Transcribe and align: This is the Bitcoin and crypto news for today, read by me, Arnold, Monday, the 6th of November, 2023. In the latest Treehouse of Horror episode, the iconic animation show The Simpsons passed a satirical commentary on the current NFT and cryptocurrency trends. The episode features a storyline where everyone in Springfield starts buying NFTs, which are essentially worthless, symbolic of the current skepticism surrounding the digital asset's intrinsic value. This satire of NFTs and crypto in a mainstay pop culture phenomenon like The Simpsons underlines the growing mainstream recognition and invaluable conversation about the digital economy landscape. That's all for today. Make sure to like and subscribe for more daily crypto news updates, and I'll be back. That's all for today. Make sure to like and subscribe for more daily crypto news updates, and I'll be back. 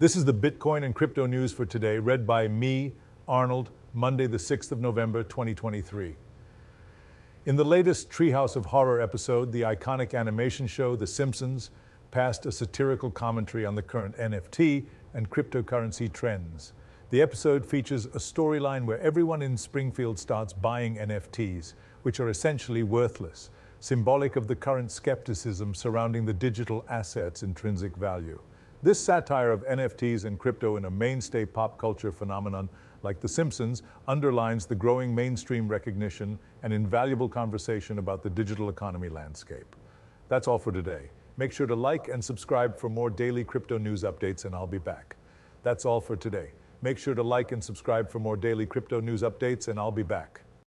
This 0.00 0.16
is 0.16 0.24
the 0.24 0.32
Bitcoin 0.32 0.82
and 0.82 0.94
crypto 0.94 1.26
news 1.26 1.52
for 1.52 1.66
today, 1.66 1.98
read 1.98 2.26
by 2.26 2.48
me, 2.48 2.94
Arnold, 3.28 3.68
Monday, 3.92 4.26
the 4.26 4.38
6th 4.38 4.72
of 4.72 4.80
November, 4.80 5.22
2023. 5.22 6.16
In 7.44 7.56
the 7.56 7.64
latest 7.66 8.08
Treehouse 8.08 8.56
of 8.56 8.64
Horror 8.64 9.02
episode, 9.02 9.52
the 9.52 9.60
iconic 9.60 10.18
animation 10.18 10.66
show 10.66 10.96
The 10.96 11.06
Simpsons 11.06 11.70
passed 12.12 12.46
a 12.46 12.50
satirical 12.50 13.10
commentary 13.10 13.66
on 13.66 13.74
the 13.74 13.82
current 13.82 14.16
NFT 14.16 14.86
and 15.12 15.28
cryptocurrency 15.28 16.10
trends. 16.10 16.72
The 17.10 17.20
episode 17.20 17.66
features 17.66 18.06
a 18.06 18.20
storyline 18.20 18.86
where 18.86 19.00
everyone 19.00 19.42
in 19.42 19.54
Springfield 19.54 20.18
starts 20.18 20.54
buying 20.54 20.96
NFTs, 20.96 21.74
which 22.04 22.20
are 22.20 22.30
essentially 22.30 22.84
worthless, 22.84 23.50
symbolic 23.80 24.36
of 24.36 24.46
the 24.46 24.56
current 24.56 24.90
skepticism 24.90 25.74
surrounding 25.74 26.24
the 26.24 26.32
digital 26.32 26.86
asset's 26.88 27.42
intrinsic 27.42 27.94
value. 27.96 28.40
This 28.82 28.98
satire 28.98 29.52
of 29.52 29.62
NFTs 29.66 30.24
and 30.24 30.38
crypto 30.38 30.76
in 30.76 30.86
a 30.86 30.90
mainstay 30.90 31.44
pop 31.44 31.76
culture 31.76 32.10
phenomenon 32.10 32.66
like 33.02 33.20
The 33.20 33.28
Simpsons 33.28 33.82
underlines 34.08 34.64
the 34.64 34.74
growing 34.74 35.14
mainstream 35.14 35.68
recognition 35.68 36.38
and 36.62 36.72
invaluable 36.72 37.28
conversation 37.28 37.98
about 37.98 38.22
the 38.22 38.30
digital 38.30 38.70
economy 38.70 39.10
landscape. 39.10 39.76
That's 40.30 40.48
all 40.48 40.58
for 40.58 40.72
today. 40.72 41.10
Make 41.36 41.52
sure 41.52 41.66
to 41.66 41.74
like 41.74 42.08
and 42.08 42.24
subscribe 42.24 42.78
for 42.78 42.88
more 42.88 43.10
daily 43.10 43.44
crypto 43.44 43.76
news 43.76 44.02
updates, 44.02 44.46
and 44.46 44.54
I'll 44.54 44.66
be 44.66 44.78
back. 44.78 45.16
That's 45.62 45.84
all 45.84 46.00
for 46.00 46.16
today. 46.16 46.52
Make 46.80 46.96
sure 46.96 47.14
to 47.14 47.22
like 47.22 47.52
and 47.52 47.62
subscribe 47.62 48.10
for 48.10 48.18
more 48.18 48.36
daily 48.36 48.64
crypto 48.64 49.00
news 49.00 49.20
updates, 49.20 49.68
and 49.68 49.78
I'll 49.78 49.92
be 49.92 50.02
back. 50.02 50.40